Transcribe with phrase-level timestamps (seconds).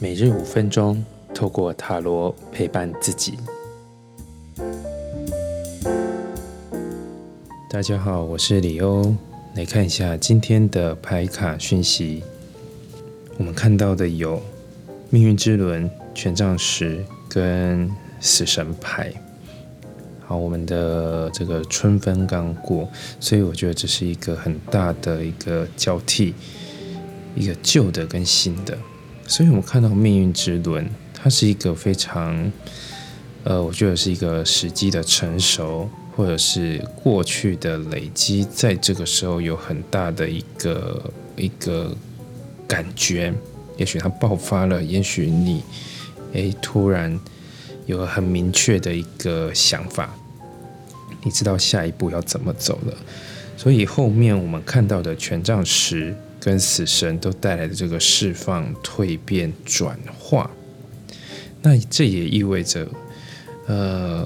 [0.00, 1.04] 每日五分钟，
[1.34, 3.34] 透过塔罗陪伴自己。
[7.68, 9.14] 大家好，我是李欧，
[9.54, 12.22] 来看一下今天的牌卡讯息。
[13.36, 14.40] 我们看到的有
[15.10, 17.90] 命运之轮、权杖十跟
[18.20, 19.12] 死神牌。
[20.24, 22.88] 好，我们的这个春分刚过，
[23.20, 26.34] 所以我觉得这是一个很大的一个交替，
[27.36, 28.76] 一个旧的跟新的。
[29.28, 32.50] 所以我们看到命运之轮，它是一个非常，
[33.44, 41.96] 呃，我觉得是一个时机的成熟，或者是过去的累积，在这个时候有很大的一个一个。
[42.68, 43.32] 感觉，
[43.76, 45.62] 也许它爆发了，也许你，
[46.32, 47.16] 诶，突然
[47.86, 50.12] 有很明确的一个想法，
[51.22, 52.94] 你知道下一步要怎么走了。
[53.56, 56.12] 所以后面我们看到的权杖十
[56.46, 60.48] 跟死神都带来的这个释放、蜕变、转化，
[61.60, 62.86] 那这也意味着，
[63.66, 64.24] 呃，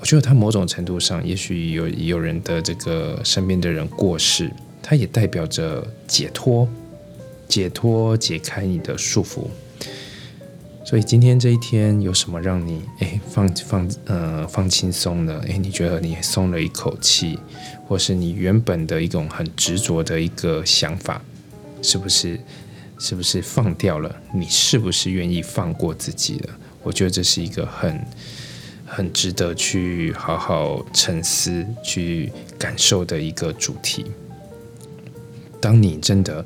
[0.00, 4.50] 我觉得它某种程度上，也许有有人的这个身边的人过世，
[4.82, 6.66] 它也代表着解脱。
[7.46, 9.48] 解脱，解开你的束缚。
[10.82, 15.38] 所以今天这一天有什么让你哎放放呃放轻松的？
[15.40, 17.38] 哎，你觉得你松了一口气，
[17.86, 21.22] 或是你原本的一种很执着的一个想法，
[21.84, 22.40] 是不是
[22.98, 24.12] 是不是放掉了？
[24.34, 26.58] 你是不是愿意放过自己了？
[26.82, 28.04] 我觉得这是一个很
[28.84, 34.06] 很值得去好好沉思、去感受的一个主题。
[35.60, 36.44] 当你真的。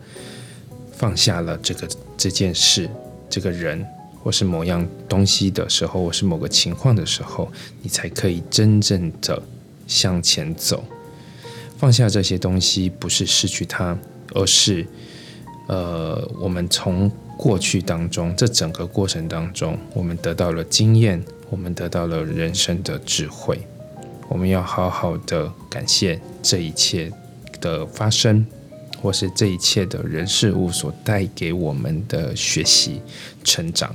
[0.99, 2.91] 放下了这个这件事、
[3.31, 3.87] 这个人，
[4.21, 7.49] 或是某样东西的时候，或是某个情况的时候，
[7.83, 9.41] 你才可以真正的
[9.87, 10.85] 向前走。
[11.77, 13.97] 放下这些东西，不是失去它，
[14.35, 14.85] 而是
[15.69, 23.61] 呃，我们从过去当中，这整个过程当中，我们得到了经验，我们得到了人生的智慧。
[24.29, 27.13] 我们要好好的感谢这一切
[27.61, 28.45] 的发生。
[29.01, 33.01] 或是这一切的人事物所带给我们的学习
[33.45, 33.95] 成长，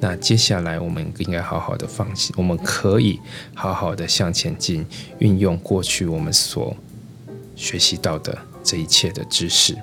[0.00, 3.18] 那接下来我们应该好好的放弃，我们可以
[3.54, 4.84] 好好的向前进，
[5.18, 6.76] 运用过去我们所
[7.56, 9.74] 学习到的这一切的知识，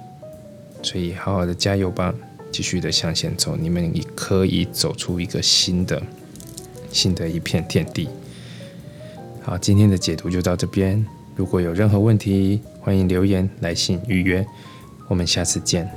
[0.85, 2.13] 所以好好的加油吧，
[2.51, 5.99] 继续的向前走，你们也可以走出一个新的
[6.91, 8.07] 新的一片天地。
[9.41, 11.03] 好，今天的解读就到这边。
[11.35, 14.45] 如果有任何问题，欢迎留言、来信预约。
[15.07, 15.89] 我们下次见。